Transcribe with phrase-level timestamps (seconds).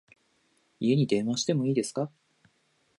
[0.79, 2.09] 家に電話しても良いですか？